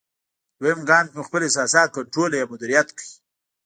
دوېم 0.59 0.79
ګام 0.89 1.05
کې 1.09 1.15
مو 1.17 1.23
خپل 1.27 1.41
احساسات 1.43 1.89
کنټرول 1.97 2.31
یا 2.35 2.49
مدیریت 2.53 2.87
کړئ. 2.97 3.09